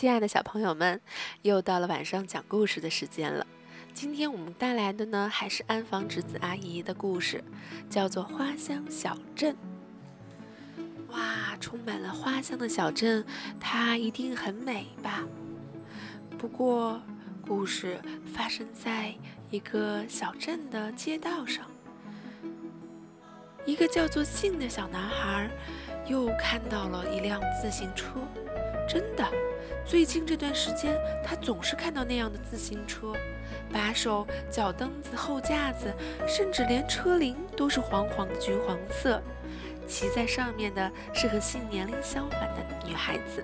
[0.00, 0.98] 亲爱的小朋友们，
[1.42, 3.46] 又到了晚上讲故事的时间了。
[3.92, 7.44] 今天我们带来的呢，还是安房直子阿姨的故事，
[7.90, 9.54] 叫做《花香小镇》。
[11.12, 13.22] 哇，充满了花香的小镇，
[13.60, 15.22] 它一定很美吧？
[16.38, 16.98] 不过，
[17.46, 18.00] 故事
[18.32, 19.14] 发生在
[19.50, 21.66] 一个小镇的街道上，
[23.66, 25.50] 一个叫做信的小男孩。
[26.06, 28.14] 又看到了一辆自行车，
[28.88, 29.24] 真的，
[29.86, 33.12] 最近这段时间他总是看到那样的自行车，
[33.72, 35.92] 把手、脚蹬子、后架子，
[36.28, 39.20] 甚至连车铃都是黄黄的橘黄色。
[39.88, 43.42] 骑在上面的是和性年龄相反的女孩子。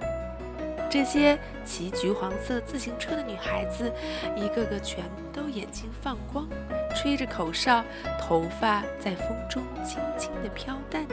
[0.88, 3.92] 这些骑橘黄色自行车的女孩子，
[4.36, 6.48] 一个个全都眼睛放光，
[6.94, 7.84] 吹着口哨，
[8.20, 11.04] 头发在风中轻轻地飘荡。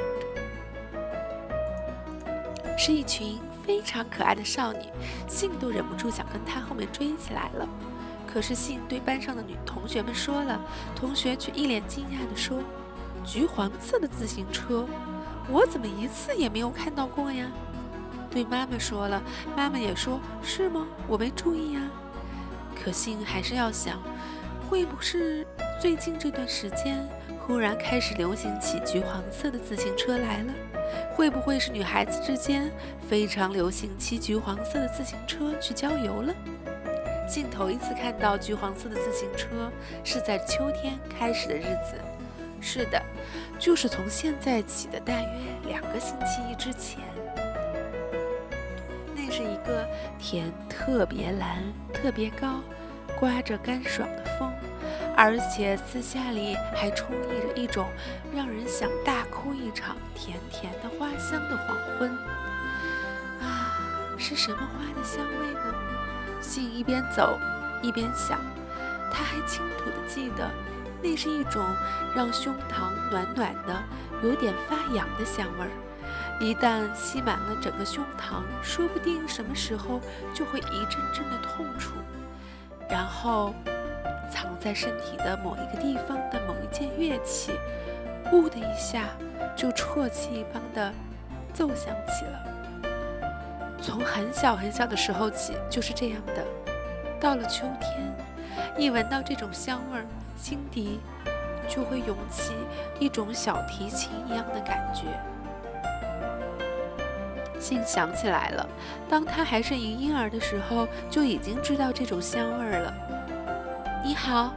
[2.78, 4.80] 是一群非常可爱的少女，
[5.28, 7.68] 信都忍不住想跟她后面追起来了。
[8.26, 10.60] 可是信对班上的女同学们说了，
[10.96, 12.60] 同学却一脸惊讶地说
[13.24, 14.86] ：“橘黄色的自行车，
[15.48, 17.46] 我怎么一次也没有看到过呀？”
[18.32, 19.22] 对妈妈说了，
[19.56, 20.88] 妈妈也说：“是吗？
[21.08, 21.82] 我没注意呀。”
[22.76, 24.02] 可信还是要想，
[24.68, 25.46] 会不是
[25.80, 27.08] 最近这段时间
[27.46, 30.54] 忽然开始流行起橘黄色的自行车来了？
[31.14, 32.72] 会不会是女孩子之间
[33.10, 36.34] 非常流行骑橘黄色的自行车去郊游了？
[37.28, 39.72] 镜头一次看到橘黄色的自行车
[40.04, 41.96] 是在秋天开始的日子。
[42.62, 43.02] 是的，
[43.60, 45.30] 就是从现在起的大约
[45.68, 47.02] 两个星期之前。
[49.14, 49.86] 那是一个
[50.18, 51.62] 天特别蓝、
[51.94, 52.62] 特别高，
[53.20, 54.50] 刮着干爽的风。
[55.16, 57.88] 而且私下里还充溢着一种
[58.34, 62.10] 让人想大哭一场、甜甜的花香的黄昏。
[63.40, 63.78] 啊，
[64.18, 65.76] 是什么花的香味呢？
[66.42, 67.38] 信一边走
[67.82, 68.40] 一边想，
[69.12, 70.50] 他还清楚地记得，
[71.02, 71.64] 那是一种
[72.16, 73.84] 让胸膛暖暖的、
[74.24, 75.72] 有点发痒的香味儿。
[76.40, 80.02] 一旦吸满了整个胸膛，说不定什么时候
[80.34, 81.92] 就会一阵阵的痛楚，
[82.90, 83.54] 然后。
[84.34, 87.52] 藏在身体的某一个地方的某一件乐器，
[88.32, 89.10] 呜的一下
[89.56, 90.92] 就啜泣一般的
[91.54, 92.90] 奏响起了。
[93.80, 96.44] 从很小很小的时候起就是这样的。
[97.20, 98.12] 到了秋天，
[98.76, 100.06] 一闻到这种香味儿，
[100.36, 101.00] 心底
[101.68, 102.54] 就会涌起
[103.00, 105.04] 一种小提琴一样的感觉。
[107.60, 108.68] 信想起来了，
[109.08, 112.94] 当他还是一婴儿的时候，就已经知道这种香味儿了。
[114.06, 114.54] 你好，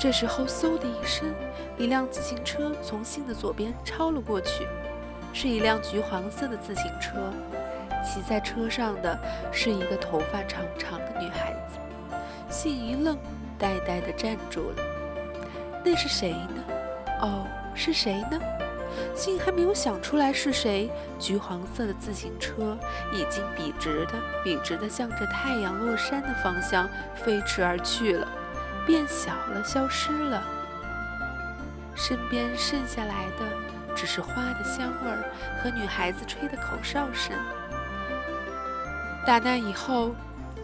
[0.00, 1.32] 这时候嗖的一声，
[1.78, 4.66] 一辆自行车从信的左边超了过去，
[5.32, 7.32] 是一辆橘黄色的自行车，
[8.04, 9.16] 骑在车上的
[9.52, 11.78] 是一个头发长长的女孩子。
[12.50, 13.16] 信一愣，
[13.56, 14.82] 呆呆地站住了。
[15.84, 16.64] 那是谁呢？
[17.22, 17.46] 哦，
[17.76, 18.40] 是谁呢？
[19.14, 20.90] 信还没有想出来是谁。
[21.16, 22.76] 橘黄色的自行车
[23.12, 28.26] 已经笔直的、笔直的向着太阳落山的方向飞驰而去了。
[28.90, 30.42] 变小了，消失了。
[31.94, 35.30] 身边剩下来的只是花的香味儿
[35.62, 37.32] 和女孩子吹的口哨声。
[39.24, 40.12] 打那以后，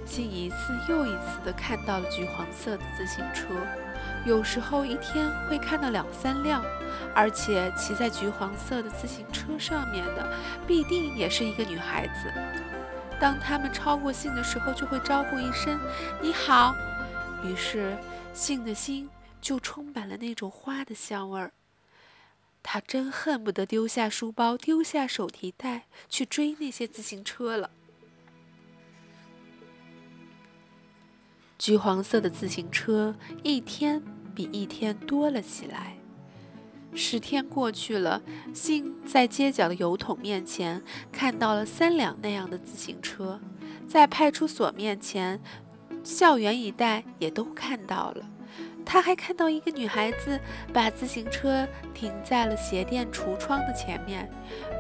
[0.05, 3.47] 信一次又一次地看到了橘黄色的自行车，
[4.25, 6.65] 有时候一天会看到两三辆，
[7.15, 10.27] 而且骑在橘黄色的自行车上面的
[10.67, 12.33] 必定也是一个女孩子。
[13.21, 15.79] 当他们超过信的时候，就会招呼一声
[16.21, 16.75] “你好”，
[17.45, 17.97] 于是。
[18.33, 19.09] 信的心
[19.41, 21.55] 就充满了那种花的香味儿，
[22.63, 27.71] 他真恨不得丢下书包、丢下手提袋去追那些自行车了。
[31.59, 34.03] 橘黄色的自行车一天
[34.35, 35.97] 比一天多了起来。
[36.95, 38.21] 十天过去了，
[38.53, 43.41] 信在街角的油桶面前看到了三辆那样的自行车，
[43.89, 45.41] 在派出所面前。
[46.07, 48.25] 校园一带也都看到了，
[48.85, 50.39] 他还看到一个女孩子
[50.73, 54.31] 把自行车停在了鞋店橱窗的前面，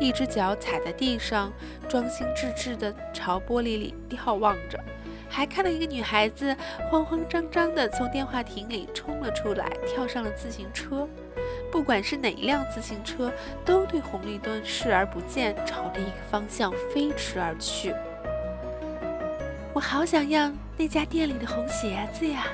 [0.00, 1.52] 一只脚踩在地上，
[1.88, 4.78] 专心致志地朝玻璃里眺望着；
[5.28, 6.56] 还看到一个女孩子
[6.88, 11.08] 慌慌张张地从电话亭里冲了出来，跳上了自行车。
[11.72, 13.32] 不管是哪一辆自行车，
[13.64, 17.92] 都对红绿灯视而不见，朝着一个方向飞驰而去。
[19.76, 22.46] 我好想要那家店里的红鞋子呀！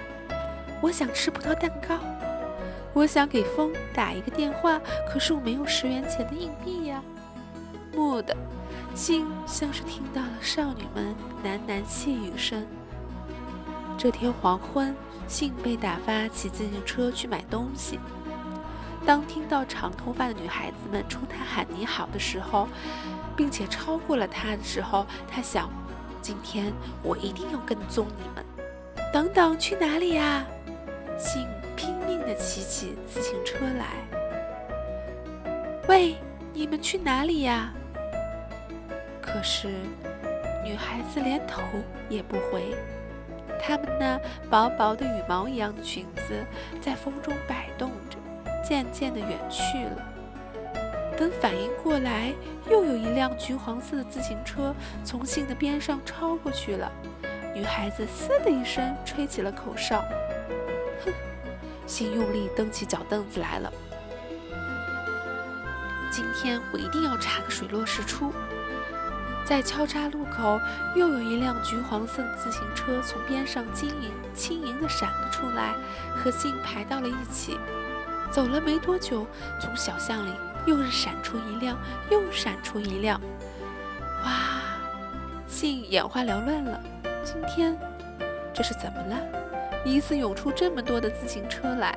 [0.81, 1.97] 我想吃葡萄蛋糕，
[2.93, 7.01] 我想给风打一个电话，可是我没有十元钱的硬币呀。
[7.95, 8.37] 木的，
[8.93, 11.15] 信像是听到了少女们
[11.45, 12.67] 喃喃细语声。
[13.97, 14.93] 这天黄昏，
[15.29, 18.01] 信被打发骑自行车去买东西。
[19.07, 22.67] 当听到长头发的女孩子们冲他喊你好的时候，
[23.37, 25.71] 并且超过了他的时候，他想：
[26.23, 26.73] 今天
[27.03, 28.45] 我一定要跟踪你们。
[29.13, 30.47] 等等，去哪里呀？
[31.19, 31.47] 信
[31.77, 33.87] 拼命地骑起自行车来。
[35.89, 36.15] 喂，
[36.53, 37.73] 你们去哪里呀？
[39.21, 39.69] 可是
[40.65, 41.61] 女孩子连头
[42.09, 42.75] 也不回。
[43.61, 46.45] 她们那薄薄的羽毛一样的裙子
[46.81, 48.17] 在风中摆动着。
[48.65, 50.12] 渐渐地远去了。
[51.23, 52.35] 等反应过来，
[52.69, 54.75] 又有一辆橘黄色的自行车
[55.05, 56.91] 从信的边上超过去了。
[57.55, 60.03] 女孩子“嘶”的一声吹起了口哨。
[61.05, 61.13] 哼，
[61.87, 63.73] 信用力蹬起脚凳子来了。
[66.11, 68.33] 今天我一定要查个水落石出。
[69.45, 70.59] 在交叉路口，
[70.97, 75.73] 又有一辆橘黄色的自行车从边上轻盈轻盈地闪了出来，
[76.17, 77.57] 和信排到了一起。
[78.33, 79.25] 走了没多久，
[79.61, 80.33] 从小巷里
[80.67, 81.77] 又是闪出一辆，
[82.11, 83.21] 又闪出一辆。
[84.25, 84.61] 哇！
[85.47, 86.81] 信眼花缭乱了。
[87.25, 87.77] 今天
[88.55, 89.17] 这是怎么了？
[89.85, 91.97] 一次涌出这么多的自行车来。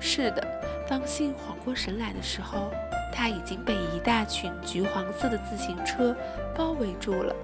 [0.00, 0.46] 是的，
[0.88, 2.70] 当信缓过神来的时候，
[3.12, 6.14] 他已经被一大群橘黄色的自行车
[6.56, 7.34] 包围住了。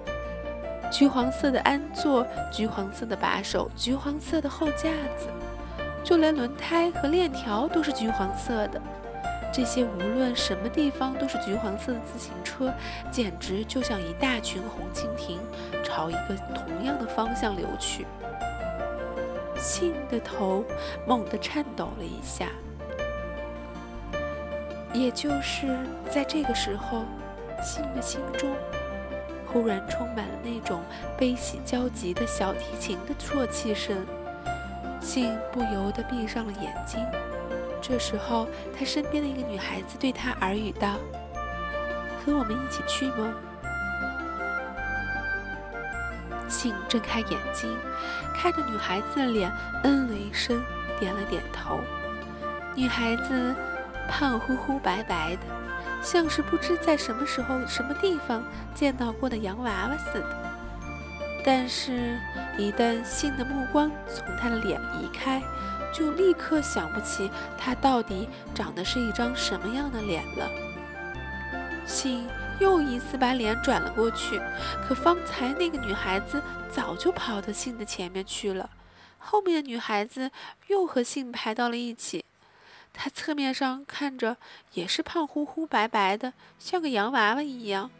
[0.90, 5.28] 橘黄色的鞍座，橘黄色的把手，橘黄色的后架子。
[6.02, 8.81] 就连轮胎和链条都是橘黄色的，
[9.54, 12.74] 这些无论什么地方都是橘黄色的自行车，
[13.08, 15.38] 简直就像一大群红蜻蜓
[15.84, 18.04] 朝一个同样的方向流去。
[19.56, 20.64] 信的头
[21.06, 22.48] 猛地颤抖了一下，
[24.92, 25.78] 也就是
[26.10, 27.04] 在这个时候，
[27.62, 28.50] 信的心中
[29.46, 30.82] 忽然充满了那种
[31.16, 34.04] 悲喜交集的小提琴的啜泣声。
[35.00, 36.98] 信不由得闭上了眼睛。
[37.86, 40.94] 这时候，他身边的一个女孩子对他耳语道
[42.25, 43.34] ：“和我们一起去吗？”
[46.48, 47.76] 信睁开眼睛，
[48.34, 49.52] 看着女孩子的脸，
[49.82, 50.62] 嗯了一声，
[50.98, 51.78] 点了点头。
[52.75, 53.54] 女孩子
[54.08, 55.42] 胖乎乎、白白的，
[56.00, 58.42] 像是不知在什么时候、什么地方
[58.75, 60.37] 见到过的洋娃娃似的。
[61.44, 62.19] 但是，
[62.56, 65.42] 一旦信的目光从她的脸移开，
[65.94, 70.50] 就立刻想不起他到底长得是一张什么样的脸了。
[71.87, 72.26] 信
[72.58, 74.41] 又一次把脸转了过去，
[74.87, 78.70] 可方才那个女孩子早就跑到信的前面去了，
[79.19, 80.31] 后面的女孩子
[80.67, 82.25] 又和信排到了一起。
[82.93, 84.37] 她侧面上看着
[84.73, 87.90] 也是胖乎乎、白白的，像个洋娃娃一样。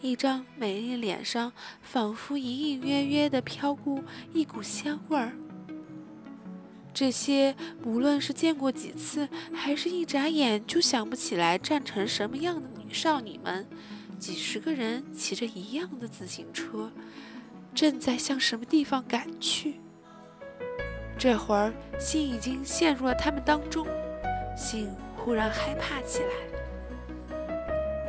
[0.00, 1.52] 一张美丽脸上，
[1.82, 4.04] 仿佛隐隐约约地飘过
[4.34, 5.32] 一股香味儿。
[6.94, 13.66] 这些无论是见过几次，还是一眨眼就想不起来站成什么样的女少女们，
[14.18, 16.92] 几十个人骑着一样的自行车，
[17.74, 19.80] 正在向什么地方赶去。
[21.18, 23.86] 这会儿，心已经陷入了他们当中，
[24.56, 26.28] 心忽然害怕起来。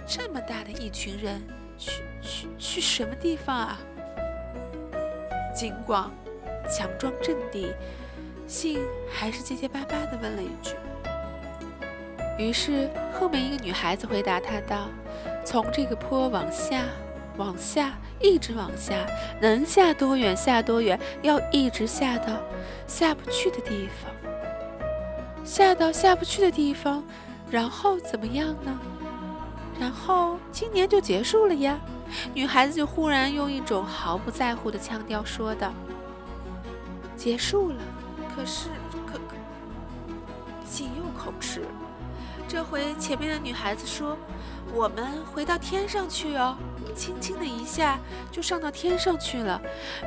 [0.07, 1.41] 这么大的一群人！
[1.77, 1.91] 去
[2.21, 3.79] 去去什么地方啊？
[5.55, 6.09] 尽管
[6.69, 7.73] 强装镇定，
[8.47, 8.79] 信
[9.11, 10.75] 还是结结巴巴地问了一句。
[12.37, 14.87] 于是后面一个女孩子回答他道
[15.45, 16.83] ：“从这个坡往下，
[17.37, 19.05] 往下，一直往下，
[19.39, 22.33] 能下多远下多远，要一直下到
[22.87, 24.13] 下不去的地方。
[25.45, 27.03] 下到下不去的地方，
[27.49, 28.79] 然后怎么样呢？”
[29.79, 31.79] 然后今年就结束了呀，
[32.33, 35.73] 女孩子就忽然用一种毫不在乎的腔调说道
[37.15, 37.77] ：“结束了。”
[38.35, 38.67] 可是，
[39.07, 39.35] 可可，
[40.65, 41.61] 信又口吃。
[42.49, 44.17] 这回前面的女孩子说
[44.75, 46.57] ：“我们回到天上去哦。”
[46.93, 47.97] 轻轻的一下
[48.29, 49.61] 就上到天上去了。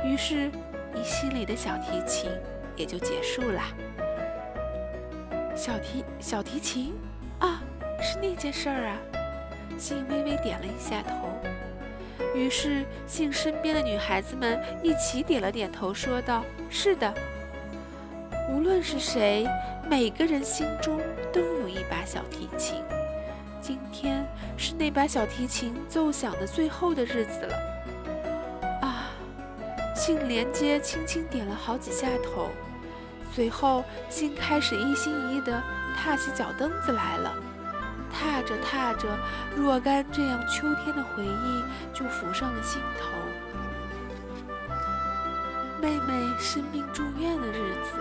[0.05, 0.51] 于是，
[0.93, 2.29] 你心里的小提琴
[2.75, 3.61] 也就结束了。
[5.55, 6.93] 小提小提琴
[7.39, 7.63] 啊，
[7.99, 8.97] 是那件事儿啊。
[9.77, 11.35] 信微微点了一下头，
[12.35, 17.13] 于是信身边的女孩子们一起点了点头，说道：“是的，
[18.49, 19.47] 无论是谁，
[19.87, 20.99] 每个人心中
[21.31, 22.83] 都有一把小提琴。
[23.61, 24.25] 今天
[24.57, 27.55] 是那把小提琴奏响的最后的日子了。”
[28.81, 29.11] 啊！
[29.95, 32.49] 信连接轻轻点了好几下头，
[33.31, 35.61] 随后信开始一心一意地
[35.95, 37.35] 踏起脚蹬子来了。
[38.11, 39.07] 踏着踏着，
[39.55, 41.63] 若干这样秋天的回忆
[41.93, 43.09] 就浮上了心头。
[45.79, 47.99] 妹妹生病住院的日子，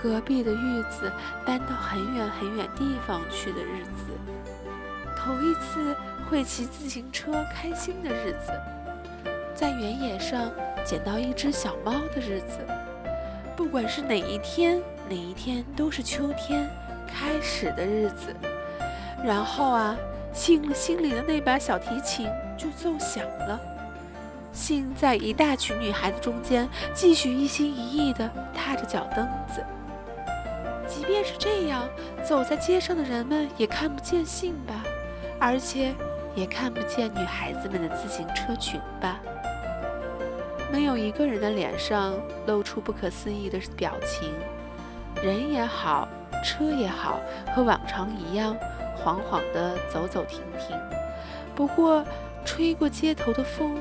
[0.00, 1.10] 隔壁的玉子
[1.44, 4.06] 搬到很远很远地方去的日子，
[5.16, 5.96] 头一次
[6.30, 8.52] 会骑自行车开心的日子，
[9.54, 10.50] 在原野上
[10.84, 12.60] 捡到一只小猫的日子，
[13.56, 16.70] 不管是哪一天，哪一天都是秋天
[17.06, 18.34] 开始的日子。
[19.24, 19.96] 然后啊，
[20.32, 23.60] 信心里的那把小提琴就奏响了。
[24.52, 29.60] 信在一大群女孩子中间，继续一心一意地踏着脚蹬子。
[30.88, 31.88] 即便是这样，
[32.24, 34.82] 走在街上的人们也看不见信吧，
[35.38, 35.94] 而且
[36.34, 39.20] 也看不见女孩子们的自行车裙吧。
[40.72, 42.14] 没有一个人的脸上
[42.46, 44.32] 露出不可思议的表情，
[45.22, 46.08] 人也好，
[46.44, 47.20] 车也好，
[47.54, 48.56] 和往常一样，
[48.96, 50.76] 缓缓地走走停停。
[51.54, 52.04] 不过，
[52.44, 53.76] 吹过街头的风。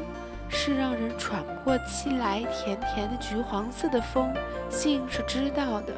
[0.49, 4.33] 是让人喘不过气来，甜甜的橘黄色的风，
[4.69, 5.91] 信是知道的，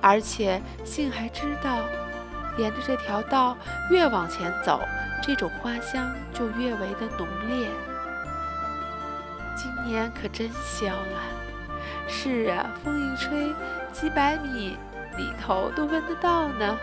[0.00, 1.78] 而且信还知道，
[2.56, 3.56] 沿着这条道
[3.90, 4.80] 越往前走，
[5.22, 7.68] 这种花香就越为的浓烈。
[9.56, 11.18] 今年可真香啊！
[12.06, 13.52] 是啊，风一吹，
[13.92, 14.76] 几百米
[15.16, 16.78] 里头都闻得到呢，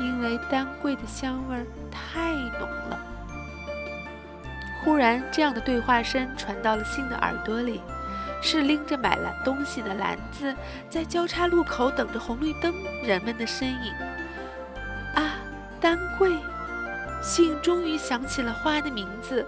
[0.00, 2.98] 因为丹桂的香味太浓了。
[4.82, 7.80] 忽然，这样的对话声传到了信的耳朵里，
[8.42, 10.54] 是拎着买了东西的篮子
[10.90, 13.92] 在交叉路口等着红绿灯人们的身影。
[15.14, 15.38] 啊，
[15.80, 16.36] 丹桂！
[17.22, 19.46] 信终于想起了花的名字。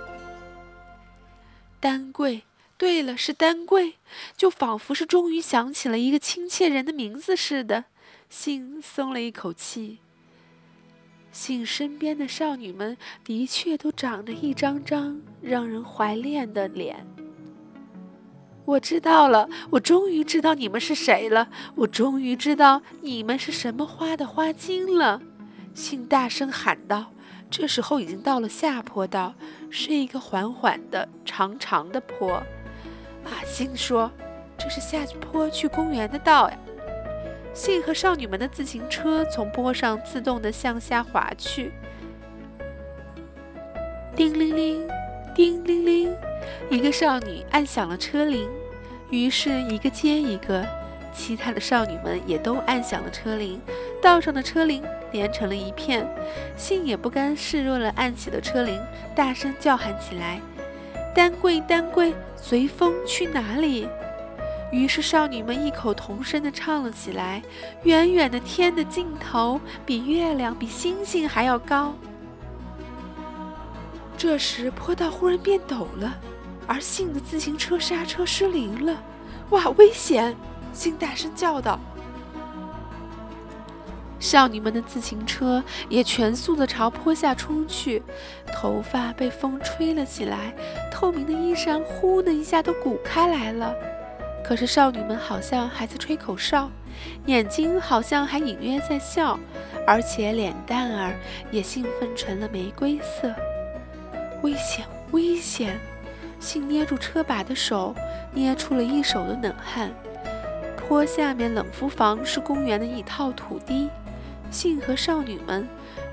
[1.81, 2.45] 丹桂，
[2.79, 3.97] 对了，是丹桂，
[4.37, 7.87] 就仿佛是终于想起了一个亲切人的名字似的。
[8.31, 9.99] 信松了一口气。
[11.33, 17.05] 信身边的少女们的确都长着一张张让人怀恋的脸。
[18.65, 25.21] 我知道了，我终于知道你们是谁了，我终于知道你们是什么花的花茎了。
[25.75, 27.07] 信大声喊道。
[27.51, 29.35] 这时候已经到了下坡道，
[29.71, 32.33] 是一个缓缓的、长长的坡。
[32.33, 34.11] 啊，信说，
[34.59, 36.59] 这是下坡去公园的道呀。
[37.53, 41.71] 信和少女们的自行车从坡上自动地向下滑去。
[44.17, 44.89] 叮铃铃，
[45.33, 46.17] 叮铃铃，
[46.71, 48.49] 一个少女按响了车铃，
[49.11, 50.67] 于是一个接一个，
[51.13, 53.61] 其他的少女们也都按响了车铃，
[54.03, 54.83] 道上的车铃
[55.13, 56.07] 连成了一片。
[56.57, 58.81] 信也不甘示弱地按起了车铃，
[59.15, 60.41] 大声叫喊起来
[61.15, 63.89] ：“丹桂，丹桂，随风去哪里？”
[64.73, 67.41] 于是少女们异口同声地唱了起来
[67.85, 71.95] ：“远远的天的尽头，比月亮、比星星还要高。”
[74.17, 76.19] 这时坡道忽然变陡了，
[76.67, 78.97] 而信的自行车刹车失灵了。
[79.51, 80.37] 哇，危险！
[80.73, 81.79] 信大声叫道。
[84.19, 88.03] 少女们的自行车也全速地朝坡下冲去，
[88.55, 90.55] 头发被风吹了起来，
[90.91, 93.75] 透明的衣衫呼的一下都鼓开来了。
[94.43, 96.71] 可是少女们好像还在吹口哨，
[97.27, 99.39] 眼睛好像还隐约在笑，
[99.87, 101.15] 而且脸蛋儿
[101.51, 103.31] 也兴奋成了玫瑰色。
[104.43, 105.79] 危险，危险！
[106.45, 107.95] 信捏住车把的手
[108.35, 109.91] 捏出了一手的冷汗。
[110.77, 113.89] 坡下面冷敷房是公园的一套土地，
[114.51, 115.67] 信和少女们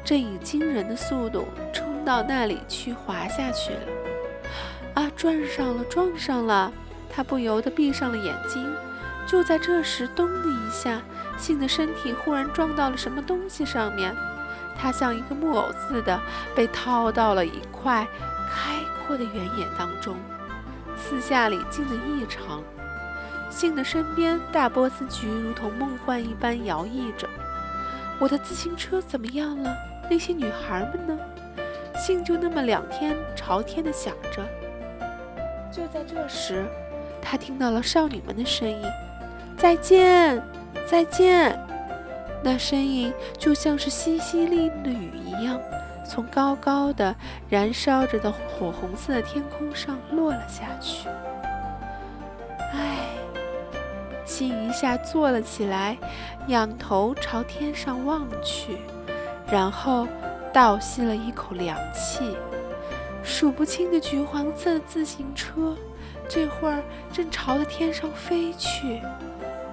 [0.05, 3.79] 正以惊人的速度冲到那里去滑下去了。
[4.93, 6.71] 啊，撞上了，撞上了！
[7.09, 8.73] 他不由得闭上了眼睛。
[9.27, 11.01] 就在这时，咚的一下，
[11.37, 14.15] 信的身体忽然撞到了什么东西上面。
[14.77, 16.19] 他像一个木偶似的
[16.55, 18.07] 被套到了一块
[19.11, 20.15] 阔的原野当中，
[20.95, 22.63] 四下里静得异常。
[23.49, 27.27] 信的身边，大波斯菊如同梦幻一般摇曳着。
[28.21, 29.75] 我的自行车怎么样了？
[30.09, 31.19] 那些女孩们呢？
[31.97, 34.41] 信就那么两天朝天的想着。
[35.69, 36.65] 就在这时。
[37.21, 38.81] 他听到了少女们的声音
[39.57, 40.41] ：“再见，
[40.87, 41.59] 再见！”
[42.41, 45.59] 那声音就像是淅淅沥沥的雨一样，
[46.13, 47.15] 从高高的、
[47.47, 51.07] 燃烧着的火红色的天空上落了下去。
[52.73, 52.97] 唉，
[54.25, 55.97] 心一下坐了起来，
[56.47, 58.79] 仰头朝天上望去，
[59.49, 60.05] 然后
[60.51, 62.35] 倒吸了一口凉气。
[63.23, 65.77] 数不清的橘黄色的自行车。
[66.27, 68.99] 这会儿正朝着天上飞去，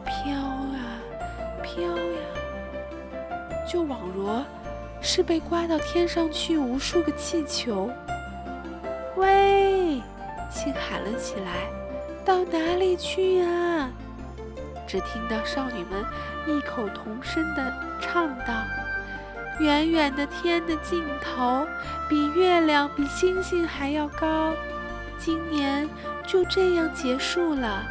[0.05, 1.03] 飘啊
[1.65, 2.21] 飘呀，
[3.69, 4.45] 就宛若
[5.01, 7.91] 是被刮到天上去无数个气球。
[9.17, 10.01] 喂！
[10.51, 11.69] 信喊了起来
[12.25, 13.91] ：“到哪里去呀？”
[14.89, 16.03] 只听到少女们
[16.47, 18.55] 异口同声地唱道
[19.61, 21.67] ：“远远的天的尽头，
[22.09, 24.55] 比月亮、比星星还要高。
[25.19, 25.87] 今年
[26.27, 27.85] 就这样结束了。”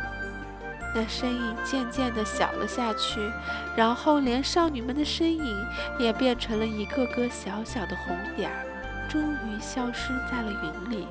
[0.95, 3.31] 那身影渐渐地小了下去，
[3.75, 5.65] 然后连少女们的身影
[5.99, 8.65] 也变成了一个个小小的红点儿，
[9.07, 11.07] 终于消失在了云里。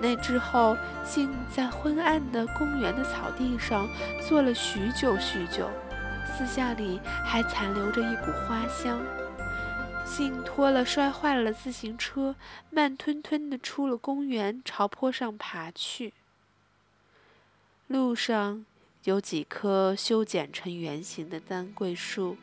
[0.00, 3.88] 那之后，信在昏暗的公园的草地上
[4.26, 5.68] 坐了许久许久，
[6.24, 9.00] 四下里还残留着一股花香。
[10.04, 12.36] 信拖了摔坏了自行车，
[12.70, 16.14] 慢吞吞地出了公园，朝坡上爬去。
[17.88, 18.66] 路上
[19.04, 22.36] 有几棵修剪成圆形的丹桂树，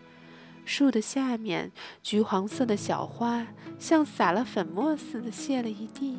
[0.65, 1.71] 树的下面，
[2.01, 3.45] 橘黄色的小花
[3.77, 6.17] 像撒了粉末似的谢了一地。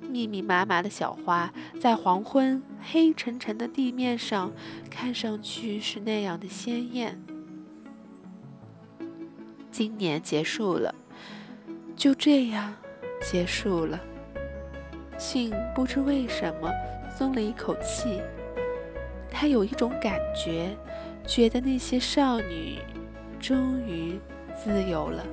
[0.00, 2.60] 密密麻麻的小花在黄昏
[2.90, 4.50] 黑沉沉的地面上，
[4.90, 7.22] 看上去是那样的鲜艳。
[9.70, 10.92] 今年结束了，
[11.94, 12.74] 就这样
[13.22, 14.00] 结束了。
[15.16, 16.68] 信不知为什么
[17.18, 18.22] 松了一口气，
[19.28, 20.76] 他有一种感觉，
[21.26, 22.78] 觉得那些少女
[23.40, 24.20] 终于
[24.56, 25.24] 自由了。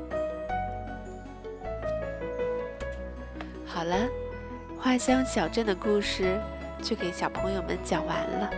[3.68, 3.96] 好了。
[4.78, 6.40] 花香小镇的故事
[6.80, 8.52] 就给小朋友们讲完了。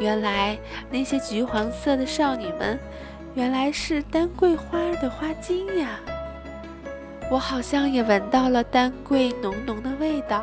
[0.00, 0.58] 原来
[0.90, 2.78] 那些橘黄色的少女们，
[3.34, 6.00] 原来是丹桂花的花茎呀！
[7.30, 10.42] 我好像也闻到了丹桂浓浓的味道。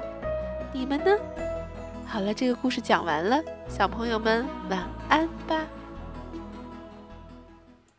[0.72, 1.12] 你们呢？
[2.12, 5.62] 好了，这个故事讲完了，小朋友们晚安吧。